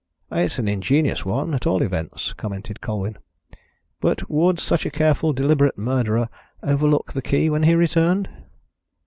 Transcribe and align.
"It's 0.31 0.57
an 0.57 0.67
ingenious 0.67 1.25
one, 1.25 1.53
at 1.53 1.67
all 1.67 1.83
events," 1.83 2.33
commented 2.33 2.81
Colwyn. 2.81 3.19
"But 3.99 4.27
would 4.31 4.59
such 4.59 4.83
a 4.83 4.89
careful 4.89 5.31
deliberate 5.31 5.77
murderer 5.77 6.27
overlook 6.63 7.13
the 7.13 7.21
key 7.21 7.51
when 7.51 7.61
he 7.61 7.75
returned?" 7.75 8.27